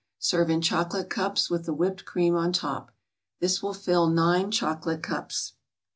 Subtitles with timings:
[0.17, 2.89] Serve in chocolate cups with the whipped cream on top.
[3.39, 5.53] This will fill nine chocolate cups.